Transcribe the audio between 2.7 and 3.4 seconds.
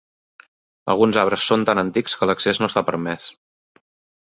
està permès.